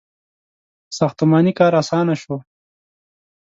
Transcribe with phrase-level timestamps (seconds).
[0.97, 2.35] •ساختماني کار آسانه شو.